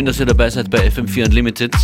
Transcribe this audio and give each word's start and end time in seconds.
Schön, 0.00 0.06
dass 0.06 0.18
ihr 0.18 0.24
dabei 0.24 0.48
seid 0.48 0.70
bei 0.70 0.88
FM4 0.88 1.26
Unlimited. 1.26 1.76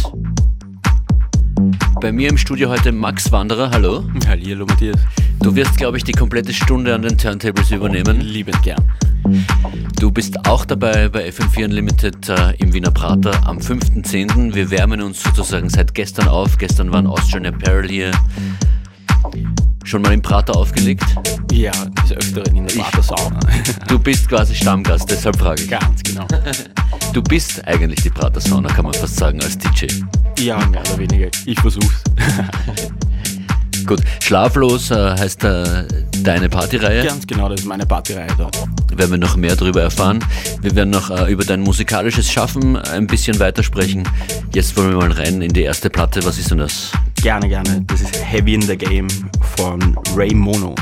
Bei 2.00 2.10
mir 2.10 2.30
im 2.30 2.38
Studio 2.38 2.70
heute 2.70 2.90
Max 2.90 3.30
Wanderer. 3.30 3.70
Hallo. 3.70 4.04
Hallo 4.26 4.64
Matthias. 4.64 4.96
Du 5.40 5.54
wirst, 5.54 5.76
glaube 5.76 5.98
ich, 5.98 6.04
die 6.04 6.12
komplette 6.12 6.54
Stunde 6.54 6.94
an 6.94 7.02
den 7.02 7.18
Turntables 7.18 7.70
übernehmen. 7.70 8.22
Liebend 8.22 8.62
gern. 8.62 8.82
Du 10.00 10.10
bist 10.10 10.48
auch 10.48 10.64
dabei 10.64 11.10
bei 11.10 11.28
FM4 11.28 11.66
Unlimited 11.66 12.30
äh, 12.30 12.54
im 12.56 12.72
Wiener 12.72 12.90
Prater 12.90 13.38
am 13.46 13.58
5.10. 13.58 14.54
Wir 14.54 14.70
wärmen 14.70 15.02
uns 15.02 15.22
sozusagen 15.22 15.68
seit 15.68 15.92
gestern 15.92 16.28
auf. 16.28 16.56
Gestern 16.56 16.90
waren 16.92 17.06
Austrian 17.06 17.44
Apparel 17.44 17.86
hier. 17.86 18.12
Schon 19.84 20.00
mal 20.00 20.14
im 20.14 20.22
Prater 20.22 20.56
aufgelegt? 20.56 21.04
Ja, 21.52 21.72
des 22.02 22.12
Öfteren 22.12 22.56
in 22.56 22.66
der 22.66 22.76
Prater 22.76 23.02
Sauna. 23.02 23.40
Du 23.88 23.98
bist 23.98 24.26
quasi 24.26 24.54
Stammgast, 24.54 25.10
deshalb 25.10 25.36
frage 25.36 25.64
ich. 25.64 25.68
Ganz 25.68 26.02
genau. 26.02 26.26
Du 27.16 27.22
bist 27.22 27.66
eigentlich 27.66 28.02
die 28.02 28.10
Prater 28.10 28.42
Sauna, 28.42 28.68
kann 28.68 28.84
man 28.84 28.92
fast 28.92 29.16
sagen, 29.16 29.42
als 29.42 29.56
DJ. 29.56 29.86
Ja, 30.38 30.58
mehr 30.66 30.82
oder 30.82 30.98
weniger. 30.98 31.28
Ich 31.46 31.58
versuch's. 31.58 32.02
Gut, 33.86 34.02
Schlaflos 34.20 34.90
äh, 34.90 35.16
heißt 35.18 35.42
äh, 35.44 35.86
deine 36.22 36.50
Partyreihe. 36.50 37.06
Ganz 37.06 37.26
genau, 37.26 37.48
das 37.48 37.60
ist 37.60 37.66
meine 37.66 37.86
Partyreihe 37.86 38.28
dort. 38.36 38.58
Werden 38.94 39.12
wir 39.12 39.18
noch 39.18 39.34
mehr 39.34 39.56
darüber 39.56 39.80
erfahren. 39.80 40.22
Wir 40.60 40.76
werden 40.76 40.90
noch 40.90 41.08
äh, 41.08 41.32
über 41.32 41.42
dein 41.42 41.62
musikalisches 41.62 42.30
Schaffen 42.30 42.76
ein 42.76 43.06
bisschen 43.06 43.38
weitersprechen. 43.38 44.06
Jetzt 44.52 44.76
wollen 44.76 44.90
wir 44.90 44.98
mal 44.98 45.12
rein 45.12 45.40
in 45.40 45.54
die 45.54 45.62
erste 45.62 45.88
Platte. 45.88 46.22
Was 46.22 46.36
ist 46.36 46.50
denn 46.50 46.58
das? 46.58 46.92
Gerne, 47.22 47.48
gerne. 47.48 47.82
Das 47.86 48.02
ist 48.02 48.22
Heavy 48.22 48.52
in 48.52 48.60
the 48.60 48.76
Game 48.76 49.08
von 49.56 49.98
Ray 50.14 50.34
Mono. 50.34 50.74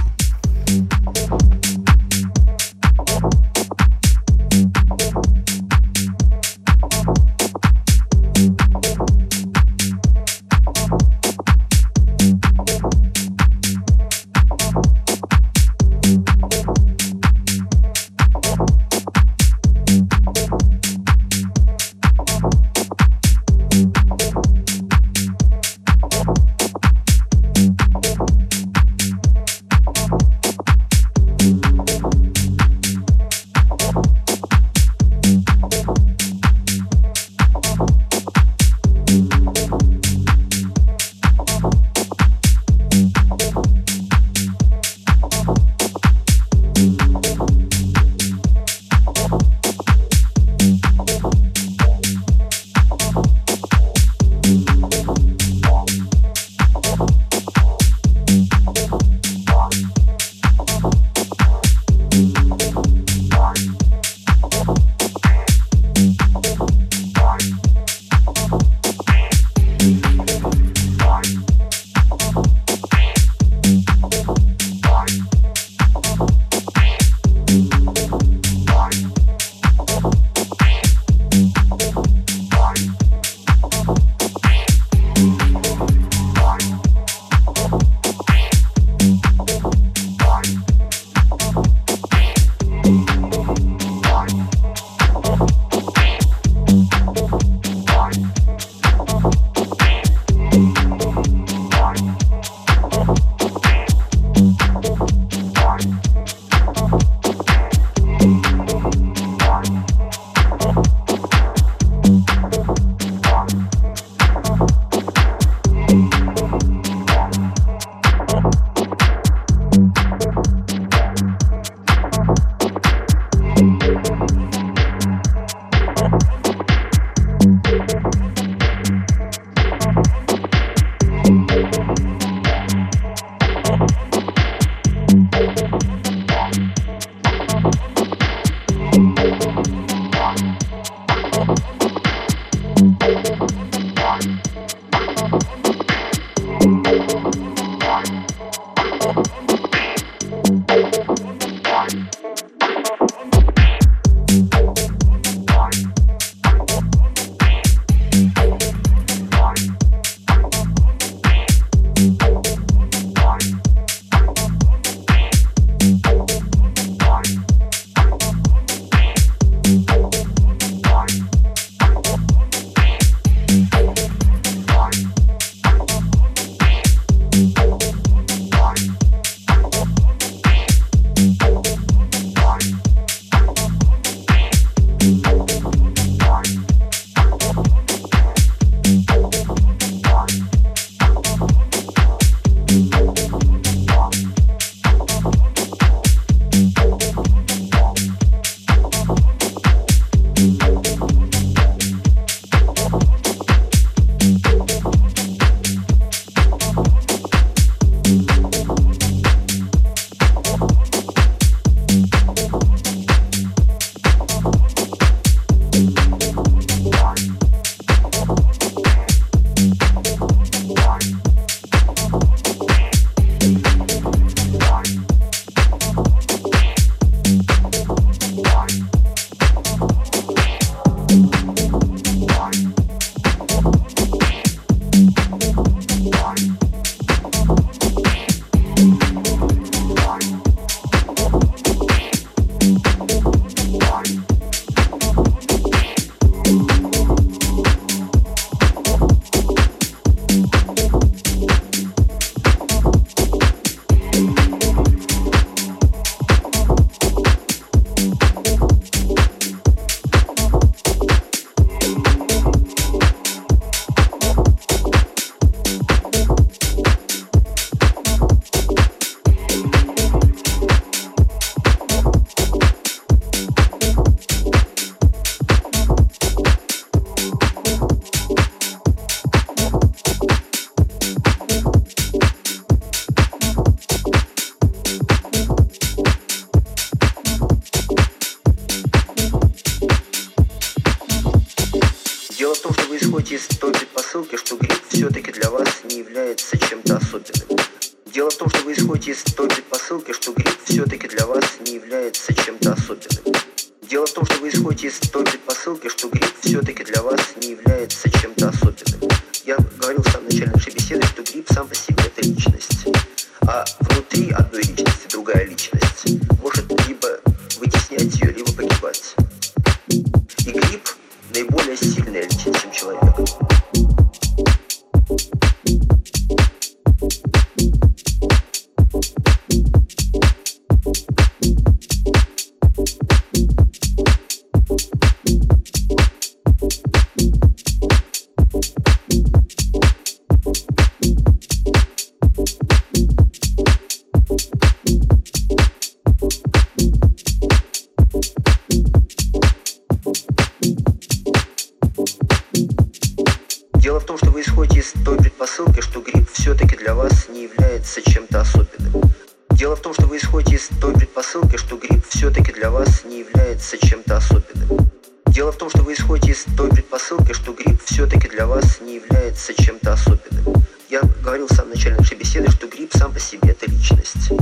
Предпосылки, 367.05 367.33
что 367.33 367.53
грипп 367.53 367.83
все-таки 367.85 368.29
для 368.29 368.47
вас 368.47 368.81
не 368.81 368.97
является 368.97 369.55
чем-то 369.55 369.93
особенным. 369.93 370.55
Я 370.89 371.03
говорил 371.23 371.47
в 371.47 371.53
самом 371.53 371.71
начале 371.71 371.97
нашей 371.97 372.17
беседы, 372.17 372.51
что 372.51 372.67
грипп 372.67 372.93
сам 372.95 373.13
по 373.13 373.21
себе 373.21 373.51
это 373.51 373.71
личность. 373.71 374.33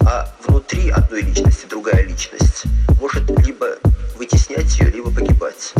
А 0.00 0.34
внутри 0.46 0.90
одной 0.90 1.22
личности 1.22 1.66
другая 1.68 2.04
личность 2.04 2.64
может 3.00 3.28
либо 3.46 3.76
вытеснять 4.16 4.78
ее, 4.78 4.90
либо 4.90 5.10
погибать. 5.10 5.74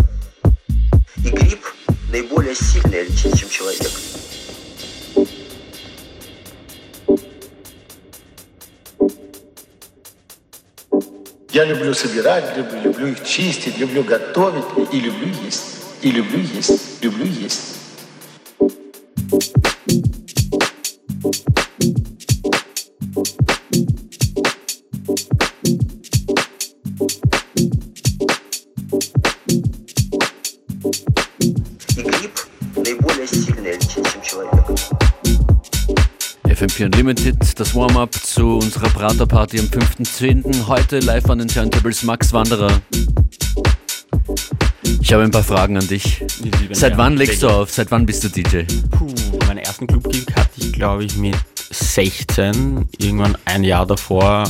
И 1.17 1.31
грипп 1.31 1.64
наиболее 2.12 2.55
сильная 2.55 3.02
личность, 3.02 3.40
чем 3.40 3.49
человек. 3.49 3.90
Я 11.50 11.64
люблю 11.64 11.94
собирать, 11.94 12.56
люблю, 12.56 12.82
люблю 12.82 13.06
их 13.08 13.25
чистить, 13.25 13.79
люблю 13.79 14.05
готовить 14.05 14.93
и 14.93 15.00
люблю 15.00 15.29
есть. 15.44 15.68
И 16.01 16.12
люблю 16.12 16.39
есть, 16.39 17.01
люблю 17.01 17.25
есть. 17.25 17.77
И 31.95 32.01
грипп 32.01 32.39
наиболее 32.75 33.27
сильная 33.27 33.74
личность, 33.74 34.12
чем 34.12 34.21
человек. 34.21 34.54
FM4 36.45 36.86
Unlimited, 36.86 37.60
das 37.60 37.74
Warm-up 37.74 38.13
zu 38.13 38.57
unserer 38.57 38.89
Praterparty 38.89 39.60
am 39.60 39.65
5.10. 39.68 40.68
Heute 40.68 41.00
live 41.00 41.30
an 41.30 41.39
den 41.39 41.48
Turntables 41.48 42.04
Max 42.04 42.33
Wanderer. 42.33 42.81
Ich 45.08 45.14
habe 45.14 45.22
ein 45.22 45.31
paar 45.31 45.43
Fragen 45.43 45.78
an 45.78 45.88
dich. 45.88 46.22
Seit 46.72 46.99
wann 46.99 47.16
legst 47.16 47.43
du 47.43 47.49
auf? 47.49 47.70
Seit 47.70 47.90
wann 47.90 48.05
bist 48.05 48.25
du 48.25 48.28
DJ? 48.28 48.64
Puh, 48.90 49.06
meinen 49.46 49.56
ersten 49.56 49.87
Clubgig 49.87 50.26
hatte 50.37 50.50
ich, 50.58 50.70
glaube 50.70 51.02
ich, 51.02 51.16
mit 51.16 51.34
16. 51.70 52.87
Irgendwann 52.99 53.38
ein 53.46 53.64
Jahr 53.64 53.87
davor 53.87 54.44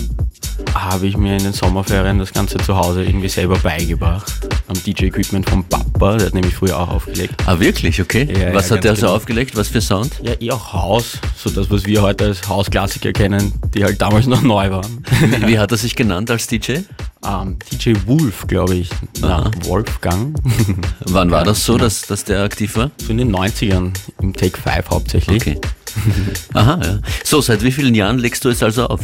habe 0.75 1.07
ich 1.07 1.17
mir 1.17 1.37
in 1.37 1.45
den 1.45 1.53
Sommerferien 1.53 2.19
das 2.19 2.33
Ganze 2.33 2.59
zu 2.59 2.77
Hause 2.77 3.05
irgendwie 3.05 3.29
selber 3.29 3.57
beigebracht. 3.57 4.33
Am 4.67 4.75
DJ-Equipment 4.75 5.49
vom 5.49 5.63
Papa, 5.63 6.17
der 6.17 6.27
hat 6.27 6.35
nämlich 6.35 6.57
früher 6.57 6.77
auch 6.77 6.89
aufgelegt. 6.89 7.35
Ah, 7.47 7.61
wirklich? 7.61 8.03
Okay. 8.03 8.29
Ja, 8.29 8.53
was 8.53 8.69
ja, 8.69 8.77
hat 8.77 8.85
der 8.85 8.97
so 8.97 9.03
genau. 9.03 9.15
aufgelegt? 9.15 9.57
Was 9.57 9.69
für 9.69 9.81
Sound? 9.81 10.11
Ja, 10.25 10.33
eher 10.33 10.73
Haus, 10.73 11.19
so 11.37 11.51
das, 11.51 11.71
was 11.71 11.87
wir 11.87 12.03
heute 12.03 12.25
als 12.25 12.49
Hausklassiker 12.49 13.13
kennen, 13.13 13.53
die 13.75 13.85
halt 13.85 14.03
damals 14.03 14.27
noch 14.27 14.43
neu 14.43 14.73
waren. 14.73 15.05
Wie, 15.21 15.47
wie 15.47 15.59
hat 15.61 15.71
er 15.71 15.79
sich 15.79 15.95
genannt 15.95 16.33
als 16.33 16.49
DJ? 16.49 16.79
Ähm, 17.27 17.57
DJ 17.73 17.95
Wolf, 18.07 18.47
glaube 18.47 18.75
ich. 18.77 18.91
Na, 19.21 19.51
Wolfgang. 19.65 20.37
Wann 21.07 21.31
war 21.31 21.45
das 21.45 21.65
so, 21.65 21.77
dass, 21.77 22.03
dass 22.03 22.25
der 22.25 22.43
aktiv 22.43 22.77
war? 22.77 22.91
so 22.99 23.11
in 23.11 23.19
den 23.19 23.35
90ern, 23.35 23.93
im 24.23 24.33
Take 24.35 24.59
5 24.61 24.91
hauptsächlich. 24.91 25.43
Okay. 25.43 25.61
Aha, 26.55 26.81
ja. 26.83 26.99
So, 27.25 27.41
seit 27.41 27.63
wie 27.63 27.73
vielen 27.73 27.95
Jahren 27.95 28.19
legst 28.19 28.45
du 28.45 28.49
es 28.51 28.63
also 28.63 28.87
auf? 28.87 29.01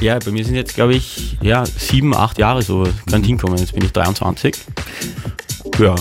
Ja, 0.00 0.18
bei 0.18 0.30
mir 0.30 0.44
sind 0.44 0.54
jetzt, 0.54 0.74
glaube 0.74 0.94
ich, 0.94 1.36
ja, 1.42 1.64
sieben, 1.66 2.14
acht 2.14 2.38
Jahre 2.38 2.62
so, 2.62 2.86
kann 3.10 3.22
hinkommen. 3.22 3.58
Jetzt 3.58 3.74
bin 3.74 3.84
ich 3.84 3.92
23. 3.92 4.56
Ja, 5.78 5.94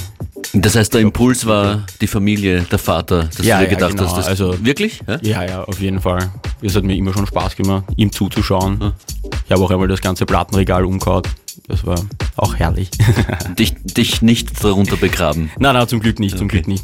Das 0.53 0.75
heißt, 0.75 0.93
der 0.93 1.01
Impuls 1.01 1.45
war 1.47 1.83
die 1.99 2.07
Familie, 2.07 2.61
der 2.61 2.79
Vater, 2.79 3.25
dass 3.25 3.45
Ja, 3.45 3.57
du 3.59 3.65
dir 3.65 3.71
ja, 3.71 3.75
gedacht 3.77 3.91
genau. 3.97 4.03
hast, 4.07 4.17
das 4.17 4.27
Also- 4.27 4.63
wirklich? 4.63 5.01
Ja? 5.07 5.19
ja, 5.21 5.43
ja, 5.43 5.63
auf 5.63 5.81
jeden 5.81 5.99
Fall. 5.99 6.31
Es 6.61 6.75
hat 6.75 6.83
mir 6.83 6.95
immer 6.95 7.11
schon 7.13 7.27
Spaß 7.27 7.55
gemacht, 7.55 7.83
ihm 7.97 8.11
zuzuschauen. 8.11 8.93
Ich 9.45 9.51
habe 9.51 9.63
auch 9.63 9.71
einmal 9.71 9.87
das 9.87 10.01
ganze 10.01 10.25
Plattenregal 10.25 10.85
umgehauen. 10.85 11.23
Das 11.67 11.85
war 11.85 11.99
auch 12.37 12.55
herrlich. 12.55 12.89
Dich, 13.59 13.75
dich 13.83 14.21
nicht 14.21 14.63
darunter 14.63 14.95
begraben. 14.95 15.51
nein, 15.59 15.73
nein, 15.73 15.87
zum 15.87 15.99
Glück 15.99 16.19
nicht, 16.19 16.37
zum 16.37 16.47
Okay. 16.47 16.57
Glück 16.57 16.67
nicht. 16.67 16.83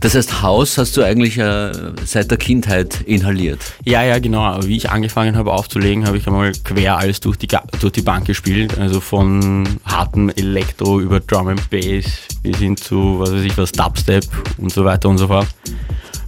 Das 0.00 0.14
heißt, 0.14 0.42
Haus 0.42 0.76
hast 0.78 0.96
du 0.96 1.02
eigentlich 1.02 1.38
äh, 1.38 1.72
seit 2.04 2.30
der 2.30 2.38
Kindheit 2.38 3.00
inhaliert. 3.02 3.60
Ja, 3.84 4.02
ja, 4.02 4.18
genau. 4.18 4.40
Aber 4.42 4.66
Wie 4.66 4.76
ich 4.76 4.90
angefangen 4.90 5.36
habe 5.36 5.52
aufzulegen, 5.52 6.06
habe 6.06 6.16
ich 6.18 6.26
einmal 6.26 6.52
quer 6.64 6.98
alles 6.98 7.20
durch 7.20 7.36
die, 7.36 7.48
durch 7.80 7.92
die 7.92 8.02
Bank 8.02 8.26
gespielt. 8.26 8.78
Also 8.78 9.00
von 9.00 9.66
hartem 9.84 10.28
Elektro 10.30 11.00
über 11.00 11.20
Drum 11.20 11.48
and 11.48 11.70
Bass 11.70 12.04
bis 12.42 12.58
hin 12.58 12.76
zu, 12.76 13.18
was 13.20 13.32
weiß 13.32 13.42
ich 13.42 13.56
was, 13.56 13.72
Dubstep 13.72 14.24
und 14.58 14.70
so 14.72 14.84
weiter 14.84 15.08
und 15.08 15.18
so 15.18 15.28
fort. 15.28 15.48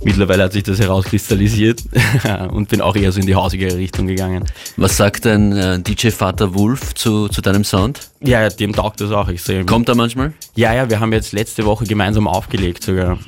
Mittlerweile 0.05 0.45
hat 0.45 0.53
sich 0.53 0.63
das 0.63 0.79
herauskristallisiert 0.79 1.83
und 2.51 2.69
bin 2.69 2.81
auch 2.81 2.95
eher 2.97 3.11
so 3.13 3.21
in 3.21 3.27
die 3.27 3.35
hausigere 3.35 3.77
Richtung 3.77 4.07
gegangen. 4.07 4.45
Was 4.77 4.97
sagt 4.97 5.25
dein 5.25 5.53
äh, 5.53 5.81
DJ-Vater 5.81 6.55
Wolf 6.55 6.95
zu, 6.95 7.29
zu 7.29 7.41
deinem 7.41 7.65
Sound? 7.65 8.09
Ja, 8.21 8.49
dem 8.49 8.73
taugt 8.73 9.01
das 9.01 9.11
auch 9.11 9.29
extrem. 9.29 9.67
Kommt 9.67 9.89
er 9.89 9.97
manchmal? 9.97 10.33
Ja, 10.55 10.73
ja, 10.73 10.89
wir 10.89 11.01
haben 11.01 11.13
jetzt 11.13 11.33
letzte 11.33 11.65
Woche 11.65 11.85
gemeinsam 11.85 12.29
aufgelegt 12.29 12.85
sogar. 12.85 13.19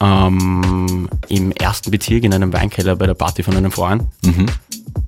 Ähm, 0.00 1.08
Im 1.28 1.52
ersten 1.52 1.90
Bezirk 1.90 2.24
in 2.24 2.34
einem 2.34 2.52
Weinkeller 2.52 2.96
bei 2.96 3.06
der 3.06 3.14
Party 3.14 3.42
von 3.42 3.56
einem 3.56 3.70
Freund. 3.70 4.02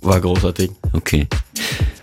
War 0.00 0.20
großartig. 0.20 0.70
Okay. 0.92 1.26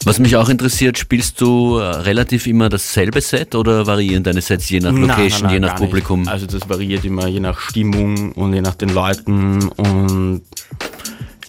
Was 0.04 0.20
mich 0.20 0.36
auch 0.36 0.50
interessiert, 0.50 0.98
spielst 0.98 1.40
du 1.42 1.78
äh, 1.78 1.84
relativ 1.84 2.48
immer 2.48 2.70
dasselbe 2.70 3.22
Set 3.22 3.54
oder 3.54 3.86
variieren 3.86 4.24
deine 4.24 4.42
Sets 4.42 4.70
je 4.70 4.80
nach 4.80 4.92
Location, 4.92 5.20
nein, 5.20 5.30
nein, 5.42 5.54
je 5.54 5.60
nach 5.60 5.68
gar 5.70 5.80
nicht. 5.80 5.90
Publikum? 5.90 6.28
Also 6.28 6.48
das 6.48 6.68
variiert 6.68 7.06
immer 7.06 7.28
je 7.28 7.40
nach 7.40 7.60
Stimmung 7.60 8.32
und 8.32 8.54
je 8.54 8.62
nach 8.62 8.76
den 8.76 8.90
Leuten 8.90 9.68
und 9.70 10.42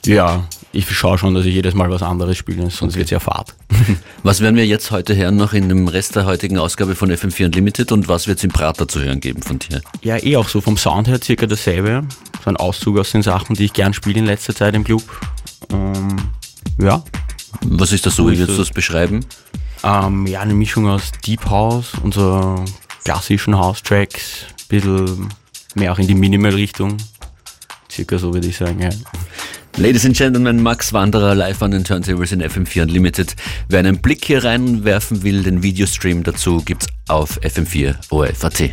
ja, 0.05 0.45
ich 0.73 0.91
schaue 0.91 1.19
schon, 1.19 1.35
dass 1.35 1.45
ich 1.45 1.55
jedes 1.55 1.75
Mal 1.75 1.91
was 1.91 2.03
anderes 2.03 2.37
spiele, 2.37 2.69
sonst 2.71 2.97
wird 2.97 3.05
es 3.05 3.11
ja 3.11 3.21
fad. 3.21 3.55
Was 4.23 4.41
werden 4.41 4.57
wir 4.57 4.67
jetzt 4.67 4.91
heute 4.91 5.15
hören 5.17 5.37
noch 5.37 5.53
in 5.53 5.69
dem 5.69 5.87
Rest 5.89 6.17
der 6.17 6.25
heutigen 6.25 6.59
Ausgabe 6.59 6.95
von 6.95 7.11
FM4 7.11 7.47
Unlimited 7.47 7.93
und 7.93 8.09
was 8.09 8.27
wird 8.27 8.39
es 8.39 8.45
im 8.45 8.51
Prater 8.51 8.87
zu 8.87 9.01
hören 9.01 9.21
geben 9.21 9.43
von 9.43 9.59
dir? 9.59 9.81
Ja, 10.03 10.23
eh 10.23 10.37
auch 10.37 10.49
so 10.49 10.61
vom 10.61 10.77
Sound 10.77 11.09
her 11.09 11.21
circa 11.21 11.47
dasselbe. 11.47 12.05
So 12.45 12.51
ein 12.51 12.57
Auszug 12.57 12.99
aus 12.99 13.11
den 13.11 13.23
Sachen, 13.23 13.57
die 13.57 13.65
ich 13.65 13.73
gern 13.73 13.93
spiele 13.93 14.21
in 14.21 14.27
letzter 14.27 14.55
Zeit 14.55 14.75
im 14.75 14.85
Club. 14.85 15.03
Ähm, 15.73 16.17
ja, 16.79 17.03
Was 17.61 17.93
ist 17.93 18.07
das 18.07 18.17
so? 18.17 18.31
Wie 18.31 18.39
würdest 18.39 18.59
du 18.59 18.63
das 18.63 18.71
beschreiben? 18.71 19.25
ähm, 19.85 20.27
ja, 20.27 20.41
eine 20.41 20.55
Mischung 20.55 20.89
aus 20.89 21.13
Deep 21.27 21.45
House 21.47 21.93
und 22.03 22.15
so 22.15 22.65
klassischen 23.05 23.57
House-Tracks, 23.57 24.47
bisschen 24.69 25.29
mehr 25.75 25.93
auch 25.93 25.99
in 25.99 26.07
die 26.07 26.15
Minimal-Richtung. 26.15 26.97
Circa 27.91 28.19
so 28.19 28.33
würde 28.33 28.47
ich 28.47 28.57
sagen, 28.57 28.81
ja. 28.81 28.91
Ladies 29.77 30.05
and 30.05 30.17
Gentlemen, 30.17 30.63
Max 30.63 30.93
Wanderer 30.93 31.35
live 31.35 31.63
an 31.63 31.71
den 31.71 31.85
Turntables 31.85 32.33
in 32.33 32.43
FM4 32.43 32.83
Unlimited. 32.83 33.35
Wer 33.69 33.81
einen 33.81 34.01
Blick 34.01 34.25
hier 34.25 34.45
reinwerfen 34.45 35.23
will, 35.23 35.43
den 35.43 35.63
Videostream 35.63 36.23
dazu 36.23 36.63
gibt's 36.63 36.87
auf 37.09 37.41
FM4 37.41 37.95
OFAT. 38.11 38.71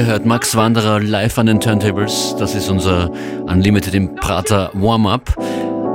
Ihr 0.00 0.06
hört 0.06 0.24
Max 0.24 0.56
Wanderer 0.56 0.98
live 0.98 1.36
an 1.36 1.44
den 1.44 1.60
Turntables. 1.60 2.34
Das 2.38 2.54
ist 2.54 2.70
unser 2.70 3.10
Unlimited 3.46 3.92
im 3.92 4.14
Prater 4.14 4.70
Warm-Up. 4.72 5.36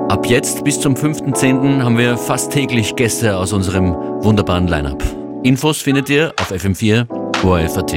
Ab 0.10 0.28
jetzt 0.28 0.64
bis 0.64 0.80
zum 0.80 0.94
5.10. 0.94 1.82
haben 1.82 1.98
wir 1.98 2.16
fast 2.16 2.52
täglich 2.52 2.96
Gäste 2.96 3.36
aus 3.36 3.52
unserem 3.52 3.96
wunderbaren 4.24 4.68
Line-Up. 4.68 5.04
Infos 5.42 5.82
findet 5.82 6.08
ihr 6.12 6.32
auf 6.40 6.52
FM4 6.52 7.08
ORFAT. 7.44 7.94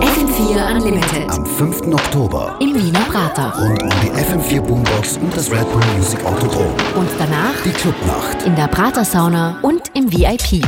FM4 0.00 0.76
Unlimited. 0.76 1.30
Am 1.30 1.44
5. 1.44 1.92
Oktober. 1.92 2.54
Im 2.60 2.76
Wiener 2.76 3.00
Prater. 3.10 3.54
Rund 3.58 3.82
um 3.82 3.90
die 4.04 4.10
FM4 4.10 4.60
Boombox 4.60 5.16
und 5.16 5.36
das 5.36 5.50
Red 5.50 5.68
Bull 5.72 5.82
Music 5.96 6.24
Autodrom. 6.24 6.72
Und 6.94 7.08
danach 7.18 7.60
die 7.64 7.70
Clubnacht. 7.70 8.44
In 8.46 8.54
der 8.54 8.68
Prater 8.68 9.04
Sauna 9.04 9.58
und 9.62 9.82
im 9.94 10.12
VIP. 10.12 10.64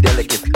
delicate. 0.00 0.49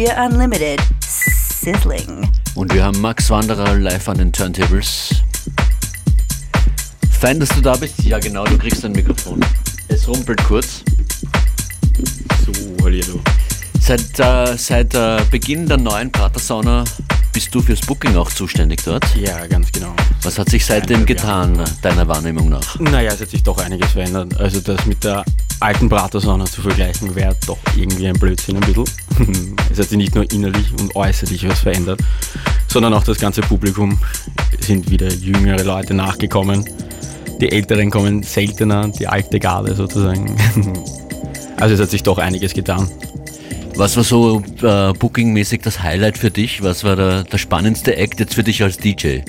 FM4 0.00 0.26
Unlimited. 0.26 0.80
Sizzling. 1.06 2.26
Und 2.54 2.72
wir 2.72 2.84
haben 2.84 2.98
Max 3.02 3.28
Wanderer 3.28 3.74
live 3.74 4.08
an 4.08 4.16
den 4.16 4.32
Turntables. 4.32 5.10
Fein, 7.10 7.38
dass 7.38 7.50
du 7.50 7.60
da 7.60 7.76
bist. 7.76 8.02
Ja, 8.02 8.18
genau, 8.18 8.44
du 8.44 8.56
kriegst 8.56 8.82
ein 8.84 8.92
Mikrofon. 8.92 9.44
Es 9.88 10.08
rumpelt 10.08 10.42
kurz. 10.44 10.82
So, 12.46 12.52
hallo. 12.82 13.20
Seit, 13.78 14.18
äh, 14.18 14.56
seit 14.56 14.94
äh, 14.94 15.20
Beginn 15.30 15.66
der 15.66 15.76
neuen 15.76 16.10
Pratersauna 16.10 16.84
bist 17.34 17.54
du 17.54 17.60
fürs 17.60 17.82
Booking 17.82 18.16
auch 18.16 18.30
zuständig 18.30 18.82
dort? 18.82 19.04
Ja, 19.16 19.46
ganz 19.48 19.70
genau. 19.70 19.94
Was 20.22 20.38
hat 20.38 20.48
sich 20.48 20.64
seitdem 20.64 21.04
getan, 21.04 21.62
deiner 21.82 22.08
Wahrnehmung 22.08 22.48
nach? 22.48 22.78
Naja, 22.80 23.12
es 23.12 23.20
hat 23.20 23.28
sich 23.28 23.42
doch 23.42 23.58
einiges 23.58 23.92
verändert. 23.92 24.34
Also 24.40 24.60
das 24.60 24.86
mit 24.86 25.04
der 25.04 25.24
alten 25.60 25.88
Pratersauna 25.88 26.46
zu 26.46 26.62
vergleichen, 26.62 27.14
wäre 27.14 27.36
doch 27.46 27.58
irgendwie 27.76 28.08
ein 28.08 28.18
Blödsinn 28.18 28.56
ein 28.56 28.62
bisschen. 28.62 28.84
es 29.70 29.78
hat 29.78 29.88
sich 29.88 29.98
nicht 29.98 30.14
nur 30.14 30.30
innerlich 30.32 30.72
und 30.78 30.94
äußerlich 30.96 31.48
was 31.48 31.60
verändert, 31.60 32.00
sondern 32.68 32.94
auch 32.94 33.04
das 33.04 33.18
ganze 33.18 33.42
Publikum 33.42 33.98
sind 34.60 34.90
wieder 34.90 35.08
jüngere 35.08 35.62
Leute 35.62 35.94
nachgekommen. 35.94 36.64
Die 37.40 37.50
Älteren 37.50 37.90
kommen 37.90 38.22
seltener, 38.22 38.88
die 38.88 39.06
alte 39.06 39.38
Garde 39.38 39.74
sozusagen. 39.74 40.36
also 41.56 41.74
es 41.74 41.80
hat 41.80 41.90
sich 41.90 42.02
doch 42.02 42.18
einiges 42.18 42.52
getan. 42.52 42.90
Was 43.80 43.96
war 43.96 44.04
so 44.04 44.42
äh, 44.60 44.92
bookingmäßig 44.92 45.62
das 45.62 45.82
Highlight 45.82 46.18
für 46.18 46.30
dich? 46.30 46.62
Was 46.62 46.84
war 46.84 46.96
der, 46.96 47.24
der 47.24 47.38
spannendste 47.38 47.96
Act 47.96 48.20
jetzt 48.20 48.34
für 48.34 48.42
dich 48.42 48.62
als 48.62 48.76
DJ? 48.76 49.20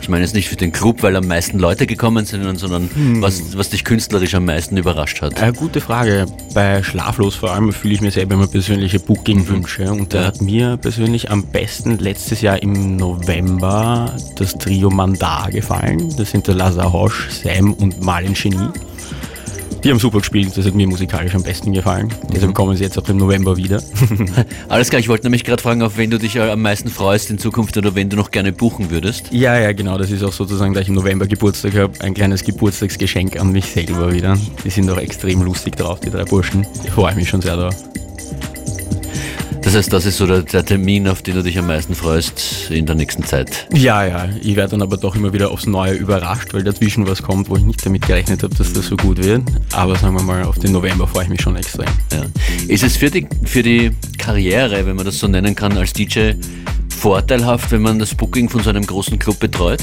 Ich 0.00 0.08
meine 0.08 0.24
jetzt 0.24 0.34
nicht 0.34 0.48
für 0.48 0.56
den 0.56 0.72
Club, 0.72 1.02
weil 1.02 1.14
am 1.14 1.26
meisten 1.26 1.58
Leute 1.58 1.86
gekommen 1.86 2.24
sind, 2.24 2.56
sondern 2.56 2.88
hm. 2.90 3.20
was, 3.20 3.54
was 3.58 3.68
dich 3.68 3.84
künstlerisch 3.84 4.34
am 4.34 4.46
meisten 4.46 4.78
überrascht 4.78 5.20
hat. 5.20 5.38
Äh, 5.42 5.52
gute 5.52 5.82
Frage. 5.82 6.24
Bei 6.54 6.82
Schlaflos 6.82 7.34
vor 7.34 7.52
allem 7.52 7.70
fühle 7.70 7.92
ich 7.92 8.00
mir 8.00 8.10
selber 8.10 8.36
immer 8.36 8.46
persönliche 8.46 8.98
Booking-Wünsche. 8.98 9.90
Und 9.92 10.14
da 10.14 10.24
hat 10.24 10.40
mir 10.40 10.78
persönlich 10.78 11.30
am 11.30 11.44
besten 11.44 11.98
letztes 11.98 12.40
Jahr 12.40 12.62
im 12.62 12.96
November 12.96 14.16
das 14.36 14.54
Trio 14.54 14.88
Mandar 14.88 15.50
gefallen. 15.50 16.14
Das 16.16 16.30
sind 16.30 16.46
der 16.46 16.54
Lazar 16.54 16.94
Hosch, 16.94 17.28
Sam 17.28 17.74
und 17.74 18.02
Malin 18.02 18.32
Genie. 18.32 18.70
Die 19.84 19.90
haben 19.90 20.00
super 20.00 20.18
gespielt, 20.18 20.56
das 20.56 20.66
hat 20.66 20.74
mir 20.74 20.88
musikalisch 20.88 21.34
am 21.36 21.42
besten 21.42 21.72
gefallen. 21.72 22.12
Deshalb 22.34 22.52
kommen 22.52 22.76
sie 22.76 22.82
jetzt 22.82 22.98
auch 22.98 23.08
im 23.08 23.16
November 23.16 23.56
wieder. 23.56 23.80
Alles 24.68 24.90
klar, 24.90 24.98
ich 24.98 25.08
wollte 25.08 25.24
nämlich 25.24 25.44
gerade 25.44 25.62
fragen, 25.62 25.82
auf 25.82 25.96
wen 25.96 26.10
du 26.10 26.18
dich 26.18 26.34
äh, 26.34 26.50
am 26.50 26.62
meisten 26.62 26.88
freust 26.88 27.30
in 27.30 27.38
Zukunft 27.38 27.76
oder 27.76 27.94
wen 27.94 28.08
du 28.08 28.16
noch 28.16 28.32
gerne 28.32 28.52
buchen 28.52 28.90
würdest. 28.90 29.32
ja, 29.32 29.58
ja, 29.58 29.72
genau, 29.72 29.96
das 29.96 30.10
ist 30.10 30.24
auch 30.24 30.32
sozusagen, 30.32 30.74
da 30.74 30.80
ich 30.80 30.88
im 30.88 30.94
November 30.94 31.26
Geburtstag 31.28 31.76
habe, 31.76 31.92
ein 32.00 32.14
kleines 32.14 32.42
Geburtstagsgeschenk 32.42 33.38
an 33.40 33.52
mich 33.52 33.66
selber 33.66 34.12
wieder. 34.12 34.36
Die 34.64 34.70
sind 34.70 34.90
auch 34.90 34.98
extrem 34.98 35.42
lustig 35.42 35.76
drauf, 35.76 36.00
die 36.00 36.10
drei 36.10 36.24
Burschen. 36.24 36.66
Ich 36.84 36.90
freue 36.90 37.14
mich 37.14 37.28
schon 37.28 37.40
sehr 37.40 37.56
drauf. 37.56 37.76
Das 39.68 39.76
heißt, 39.76 39.92
das 39.92 40.06
ist 40.06 40.16
so 40.16 40.26
der, 40.26 40.44
der 40.44 40.64
Termin, 40.64 41.06
auf 41.08 41.20
den 41.20 41.34
du 41.34 41.42
dich 41.42 41.58
am 41.58 41.66
meisten 41.66 41.94
freust 41.94 42.70
in 42.70 42.86
der 42.86 42.94
nächsten 42.94 43.22
Zeit. 43.22 43.68
Ja, 43.74 44.02
ja, 44.02 44.30
ich 44.40 44.56
werde 44.56 44.70
dann 44.70 44.80
aber 44.80 44.96
doch 44.96 45.14
immer 45.14 45.34
wieder 45.34 45.50
aufs 45.50 45.66
Neue 45.66 45.92
überrascht, 45.92 46.54
weil 46.54 46.64
dazwischen 46.64 47.06
was 47.06 47.22
kommt, 47.22 47.50
wo 47.50 47.56
ich 47.56 47.64
nicht 47.64 47.84
damit 47.84 48.06
gerechnet 48.06 48.42
habe, 48.42 48.54
dass 48.54 48.72
das 48.72 48.86
so 48.86 48.96
gut 48.96 49.22
wird. 49.22 49.42
Aber 49.74 49.94
sagen 49.96 50.14
wir 50.14 50.22
mal, 50.22 50.44
auf 50.44 50.58
den 50.58 50.72
November 50.72 51.06
freue 51.06 51.24
ich 51.24 51.28
mich 51.28 51.42
schon 51.42 51.54
extrem. 51.54 51.84
Ja. 52.10 52.24
Ist 52.66 52.82
es 52.82 52.96
für 52.96 53.10
die, 53.10 53.28
für 53.44 53.62
die 53.62 53.90
Karriere, 54.16 54.86
wenn 54.86 54.96
man 54.96 55.04
das 55.04 55.18
so 55.18 55.28
nennen 55.28 55.54
kann, 55.54 55.76
als 55.76 55.92
DJ 55.92 56.32
vorteilhaft, 56.98 57.70
wenn 57.70 57.82
man 57.82 57.98
das 57.98 58.14
Booking 58.14 58.48
von 58.48 58.62
so 58.62 58.70
einem 58.70 58.84
großen 58.84 59.18
Club 59.18 59.38
betreut? 59.38 59.82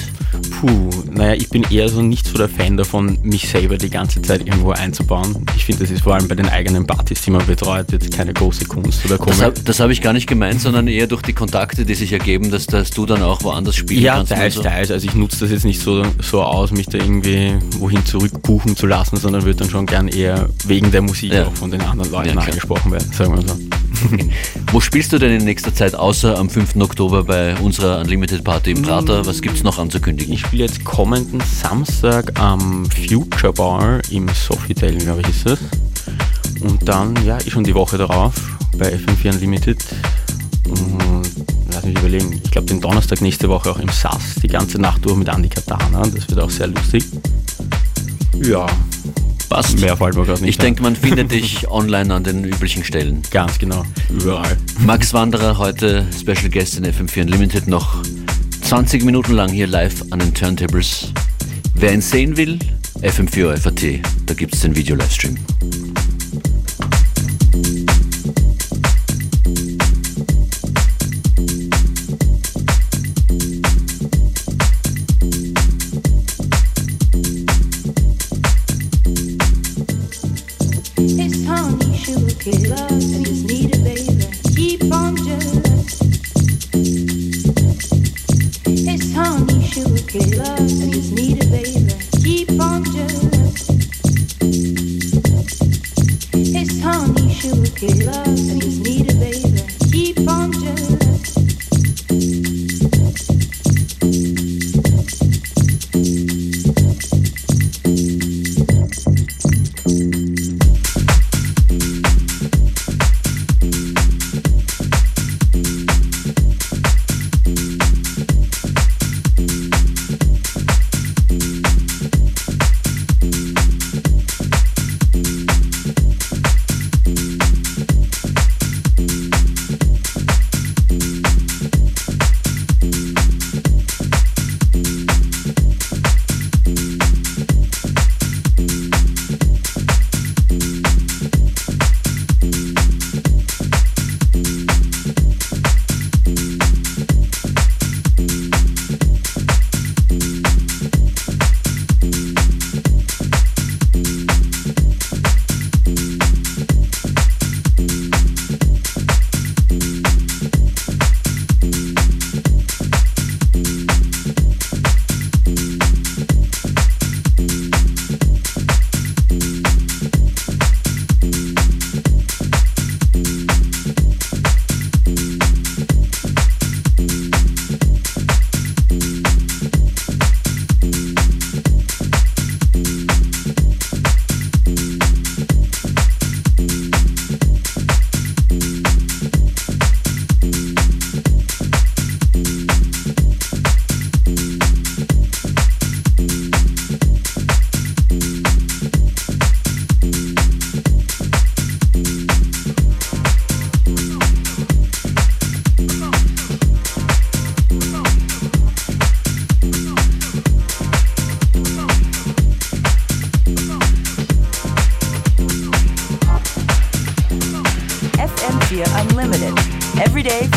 Puh, 0.59 0.89
naja, 1.11 1.34
ich 1.34 1.49
bin 1.49 1.63
eher 1.70 1.88
so 1.89 2.01
nicht 2.01 2.28
so 2.28 2.38
der 2.38 2.49
Fan 2.49 2.76
davon, 2.78 3.18
mich 3.24 3.47
selber 3.49 3.78
die 3.78 3.89
ganze 3.89 4.22
Zeit 4.22 4.41
irgendwo 4.45 4.72
einzubauen. 4.72 5.45
Ich 5.55 5.66
finde, 5.66 5.84
das 5.84 5.91
ist 5.91 6.03
vor 6.03 6.16
allem 6.16 6.28
bei 6.28 6.36
den 6.36 6.47
eigenen 6.49 6.86
Partys, 6.86 7.22
die 7.22 7.32
man 7.32 7.45
betreut, 7.45 7.91
jetzt 7.91 8.11
keine 8.16 8.34
große 8.34 8.66
Kunst 8.66 9.05
oder 9.05 9.18
Das, 9.18 9.26
Komik. 9.26 9.41
hab- 9.41 9.66
das 9.66 9.80
habe 9.80 9.93
ich 9.93 10.01
gar 10.01 10.13
nicht 10.13 10.28
gemeint, 10.28 10.61
sondern 10.61 10.88
eher 10.88 11.07
durch 11.07 11.22
die 11.22 11.34
Kontakte, 11.34 11.86
die 11.86 11.95
sich 11.95 12.11
ergeben, 12.11 12.51
dass, 12.51 12.68
dass 12.68 12.91
du 12.91 13.05
dann 13.05 13.22
auch 13.24 13.41
woanders 13.43 13.76
spielen 13.76 14.01
Ja, 14.03 14.16
kannst. 14.18 14.32
und 14.34 14.38
teils, 14.38 14.53
so. 14.55 14.61
teils. 14.63 14.91
Also 14.91 15.07
ich 15.07 15.16
nutze 15.16 15.39
das 15.39 15.51
jetzt 15.51 15.66
nicht 15.66 15.82
so, 15.82 16.03
so 16.22 16.43
aus, 16.43 16.72
mich 16.72 16.88
da 16.88 16.97
irgendwie 16.97 17.53
wohin 17.80 18.05
zurückbuchen 18.05 18.76
zu 18.76 18.88
lassen, 18.88 19.18
sondern 19.18 19.43
würde 19.43 19.59
dann 19.59 19.70
schon 19.70 19.86
gern 19.86 20.07
eher 20.09 20.49
wegen 20.68 20.91
der 20.91 21.01
Musik 21.01 21.34
Ja. 21.34 21.47
auch 21.47 21.53
von 21.55 21.72
den 21.72 21.82
anderen 21.82 22.11
Leuten 22.11 22.36
Ja, 22.38 22.41
angesprochen 22.43 22.91
werden, 22.91 23.11
sagen 23.13 23.36
wir 23.36 23.41
so. 23.47 23.55
Wo 24.71 24.79
spielst 24.79 25.13
du 25.13 25.17
denn 25.17 25.31
in 25.39 25.45
nächster 25.45 25.73
Zeit, 25.73 25.95
außer 25.95 26.37
am 26.37 26.49
5. 26.49 26.75
Oktober 26.77 27.23
bei 27.23 27.55
unserer 27.57 27.99
Unlimited 27.99 28.43
Party 28.43 28.71
im 28.71 28.81
Prater? 28.81 29.25
Was 29.25 29.41
gibt's 29.41 29.63
noch 29.63 29.79
anzukündigen? 29.79 30.33
Ich 30.33 30.41
spiele 30.41 30.63
jetzt 30.63 30.83
kommenden 30.83 31.41
Samstag 31.41 32.39
am 32.39 32.85
Future 32.89 33.53
Bar 33.53 34.01
im 34.11 34.27
Sofitel, 34.29 34.97
glaube 34.97 35.21
ich, 35.21 35.29
ist 35.29 35.45
das. 35.45 35.59
Und 36.61 36.87
dann, 36.87 37.15
ja, 37.25 37.37
ich 37.45 37.51
schon 37.51 37.63
die 37.63 37.75
Woche 37.75 37.97
darauf 37.97 38.33
bei 38.77 38.93
FM4 38.93 39.33
Unlimited. 39.33 39.83
Und 40.69 41.21
lass 41.71 41.83
mich 41.85 41.97
überlegen, 41.97 42.41
ich 42.43 42.51
glaube 42.51 42.67
den 42.67 42.81
Donnerstag 42.81 43.21
nächste 43.21 43.49
Woche 43.49 43.71
auch 43.71 43.79
im 43.79 43.89
SAS, 43.89 44.35
die 44.41 44.47
ganze 44.47 44.79
Nacht 44.79 45.05
durch 45.05 45.15
mit 45.15 45.27
Andy 45.27 45.49
Katana. 45.49 46.01
Das 46.01 46.27
wird 46.29 46.39
auch 46.39 46.49
sehr 46.49 46.67
lustig. 46.67 47.05
Ja, 48.41 48.65
Passt. 49.49 49.79
mehr 49.79 49.95
fällt 49.95 50.15
mir 50.15 50.25
gerade 50.25 50.41
nicht 50.41 50.49
Ich 50.49 50.57
denke, 50.57 50.81
man 50.81 50.95
findet 50.95 51.31
dich 51.31 51.69
online 51.69 52.13
an 52.13 52.23
den 52.23 52.43
üblichen 52.43 52.83
Stellen. 52.83 53.21
Ganz 53.31 53.59
genau, 53.59 53.83
überall. 54.09 54.57
Max 54.79 55.13
Wanderer, 55.13 55.57
heute 55.57 56.05
Special 56.19 56.49
Guest 56.49 56.77
in 56.77 56.85
FM4 56.85 57.21
Unlimited, 57.21 57.67
noch 57.67 58.01
20 58.63 59.03
Minuten 59.03 59.33
lang 59.33 59.49
hier 59.49 59.67
live 59.67 60.01
an 60.09 60.19
den 60.19 60.33
Turntables. 60.33 61.11
Wer 61.75 61.93
ihn 61.93 62.01
sehen 62.01 62.37
will, 62.37 62.57
FM4 63.01 63.57
FAT, 63.57 64.01
da 64.25 64.33
gibt's 64.33 64.61
den 64.61 64.75
Video-Livestream. 64.75 65.37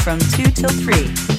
From 0.09 0.19
2 0.21 0.45
till 0.53 0.71
3. 0.71 1.38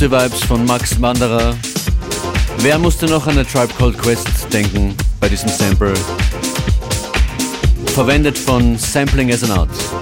Gute 0.00 0.12
Vibes 0.12 0.44
von 0.44 0.64
Max 0.64 0.98
Wanderer. 1.02 1.54
Wer 2.60 2.78
musste 2.78 3.04
noch 3.04 3.26
an 3.26 3.34
eine 3.34 3.46
Tribe 3.46 3.70
Called 3.76 3.98
Quest 3.98 4.26
denken 4.50 4.94
bei 5.20 5.28
diesem 5.28 5.50
Sample? 5.50 5.92
Verwendet 7.84 8.38
von 8.38 8.78
Sampling 8.78 9.30
as 9.30 9.44
an 9.44 9.50
Art. 9.50 9.99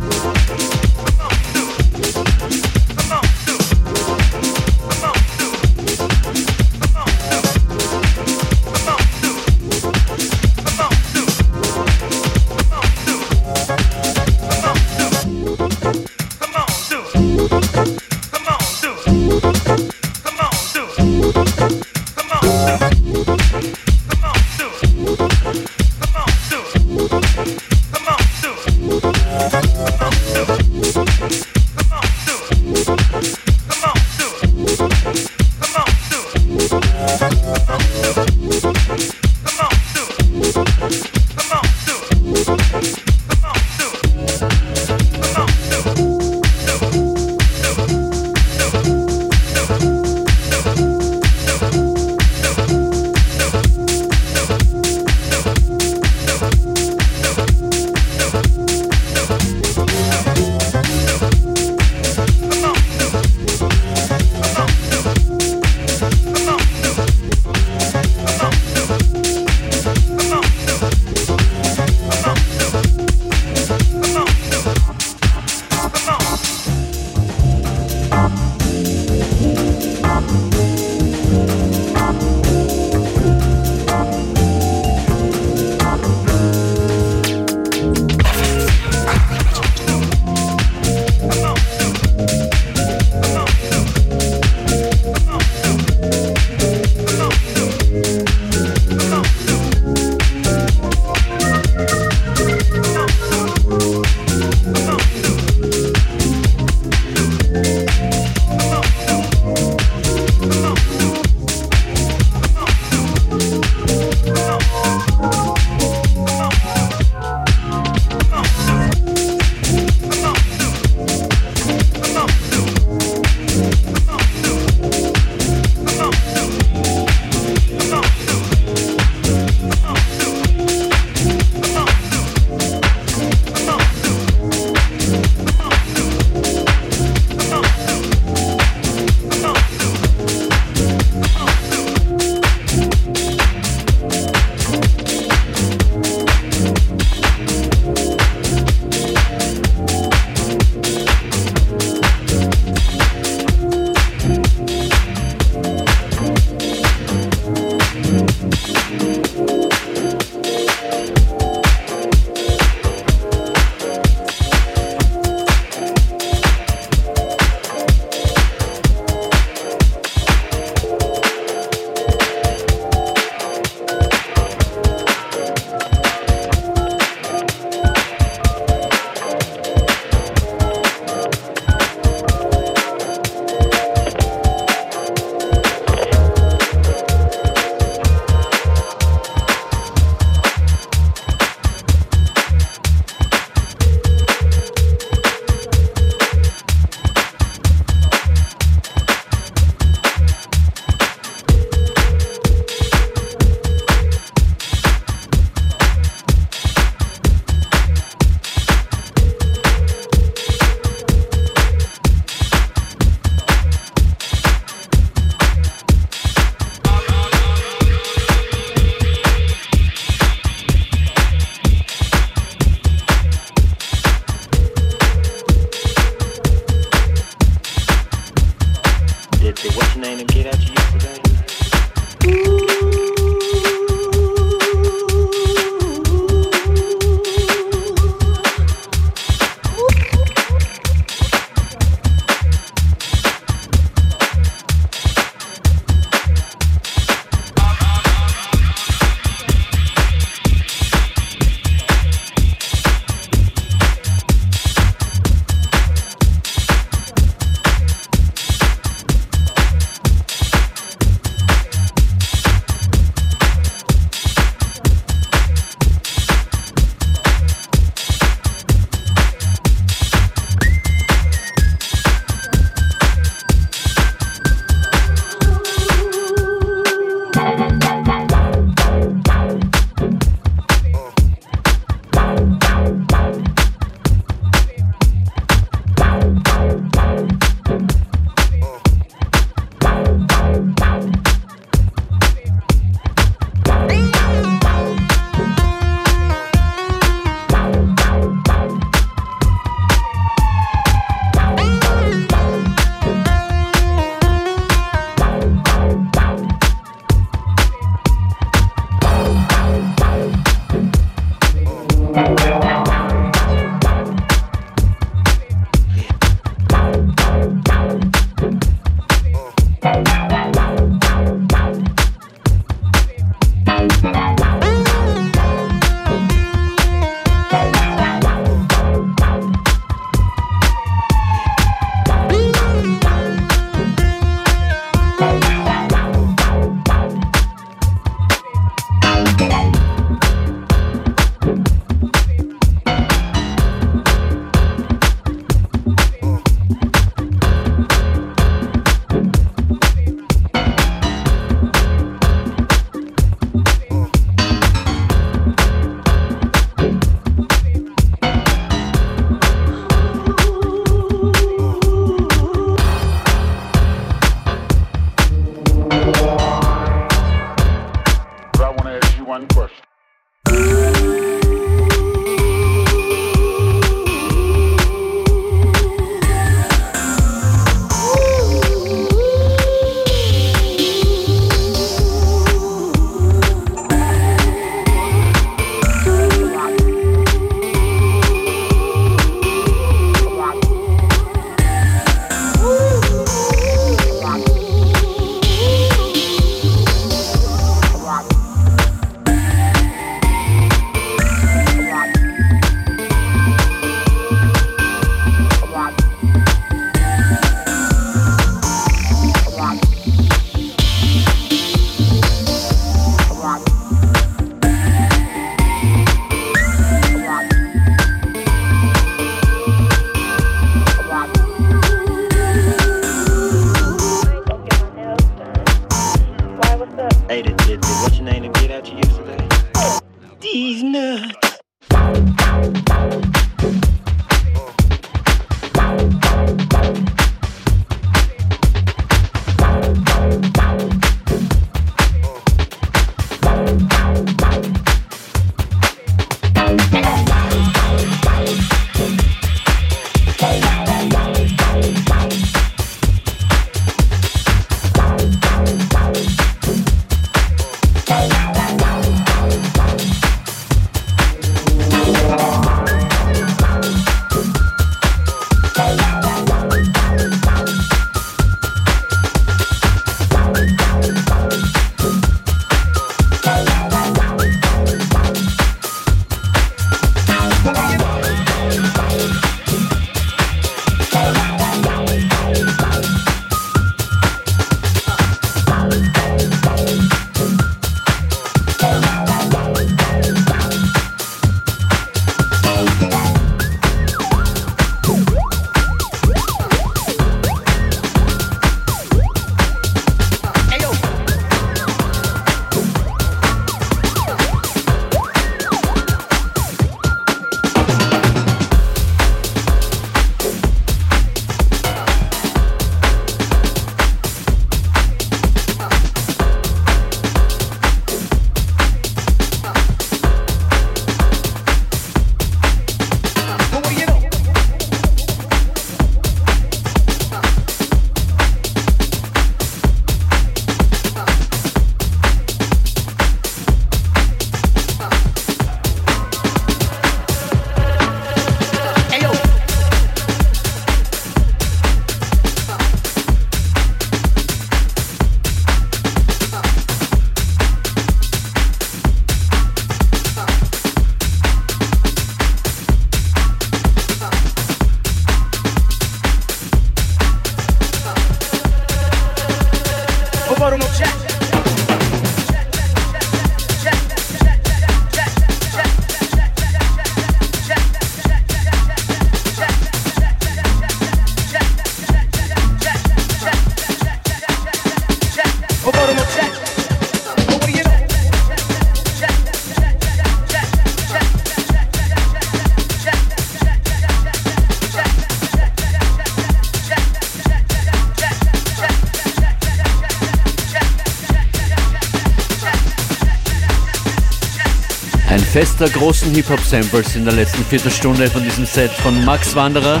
Fest 595.58 595.80
der 595.80 595.88
großen 595.88 596.32
Hip-Hop-Samples 596.36 597.16
in 597.16 597.24
der 597.24 597.34
letzten 597.34 597.64
Viertelstunde 597.64 598.30
von 598.30 598.44
diesem 598.44 598.64
Set 598.64 598.92
von 598.92 599.24
Max 599.24 599.56
Wanderer. 599.56 600.00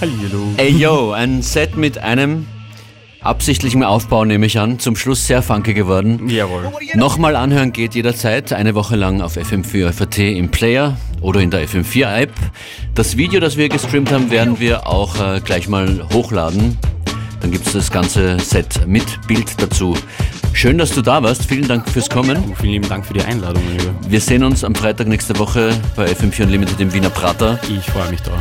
Hallo. 0.00 0.54
Ey 0.56 0.70
yo, 0.70 1.10
ein 1.10 1.42
Set 1.42 1.76
mit 1.76 1.98
einem 1.98 2.46
absichtlichen 3.22 3.82
Aufbau, 3.82 4.24
nehme 4.24 4.46
ich 4.46 4.60
an. 4.60 4.78
Zum 4.78 4.94
Schluss 4.94 5.26
sehr 5.26 5.42
funky 5.42 5.74
geworden. 5.74 6.28
Jawohl. 6.28 6.70
Nochmal 6.94 7.34
anhören 7.34 7.72
geht 7.72 7.96
jederzeit, 7.96 8.52
eine 8.52 8.76
Woche 8.76 8.94
lang 8.94 9.20
auf 9.20 9.36
FM4 9.36 9.90
FAT 9.90 10.18
im 10.18 10.48
Player 10.52 10.96
oder 11.20 11.40
in 11.40 11.50
der 11.50 11.66
FM4 11.66 12.20
App. 12.20 12.34
Das 12.94 13.16
Video, 13.16 13.40
das 13.40 13.56
wir 13.56 13.68
gestreamt 13.68 14.12
haben, 14.12 14.30
werden 14.30 14.60
wir 14.60 14.86
auch 14.86 15.18
äh, 15.20 15.40
gleich 15.40 15.68
mal 15.68 16.06
hochladen. 16.12 16.78
Dann 17.40 17.50
gibt 17.50 17.66
es 17.66 17.72
das 17.72 17.90
ganze 17.90 18.38
Set 18.38 18.86
mit 18.86 19.26
Bild 19.26 19.60
dazu. 19.60 19.96
Schön, 20.58 20.76
dass 20.76 20.90
du 20.90 21.02
da 21.02 21.22
warst. 21.22 21.44
Vielen 21.44 21.68
Dank 21.68 21.88
fürs 21.88 22.10
Kommen. 22.10 22.52
Vielen 22.56 22.72
lieben 22.72 22.88
Dank 22.88 23.06
für 23.06 23.14
die 23.14 23.22
Einladung, 23.22 23.62
mein 23.64 23.78
Lieber. 23.78 23.94
Wir 24.08 24.20
sehen 24.20 24.42
uns 24.42 24.64
am 24.64 24.74
Freitag 24.74 25.06
nächste 25.06 25.38
Woche 25.38 25.70
bei 25.94 26.06
FM4 26.06 26.42
Unlimited 26.42 26.80
im 26.80 26.92
Wiener 26.92 27.10
Prater. 27.10 27.60
Ich 27.70 27.88
freue 27.88 28.10
mich 28.10 28.20
drauf. 28.22 28.40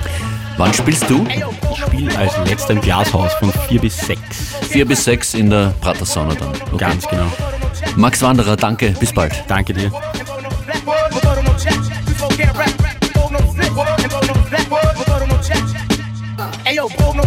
Wann 0.57 0.73
spielst 0.73 1.07
du? 1.11 1.23
Ich 1.27 1.77
spiele 1.77 2.17
als 2.17 2.33
letzter 2.49 2.71
im 2.71 2.81
Glashaus 2.81 3.31
von 3.35 3.53
4 3.69 3.81
bis 3.81 3.99
6. 3.99 4.19
4 4.67 4.85
bis 4.87 5.03
6 5.03 5.35
in 5.35 5.51
der 5.51 5.75
Prater 5.79 6.05
Sauna 6.05 6.33
dann. 6.33 6.49
Okay. 6.71 6.77
Ganz 6.79 7.07
genau. 7.07 7.31
Max 7.95 8.19
Wanderer, 8.23 8.55
danke. 8.55 8.95
Bis 8.99 9.13
bald. 9.13 9.43
Danke 9.47 9.75
dir. 9.75 9.91
Ayo, 16.65 16.89
blow 16.97 17.13
no 17.13 17.26